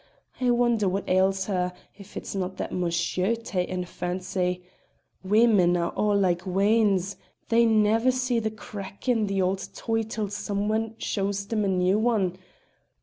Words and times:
I 0.39 0.49
wonder 0.49 0.89
what 0.89 1.07
ails 1.07 1.45
her, 1.45 1.71
if 1.95 2.17
it's 2.17 2.33
no' 2.33 2.47
that 2.47 2.71
mon 2.71 2.89
sher's 2.89 3.37
ta'en 3.43 3.83
her 3.83 3.87
fancy! 3.87 4.63
Women 5.23 5.77
are 5.77 5.93
a' 5.95 6.01
like 6.17 6.43
weans; 6.43 7.17
they 7.49 7.67
never 7.67 8.09
see 8.09 8.39
the 8.39 8.49
crack 8.49 9.07
in 9.07 9.29
an 9.29 9.41
auld 9.43 9.69
toy 9.75 10.01
till 10.01 10.29
some 10.29 10.71
ane 10.71 10.95
shows 10.97 11.45
them 11.45 11.63
a 11.63 11.67
new 11.67 12.09
ane. 12.11 12.39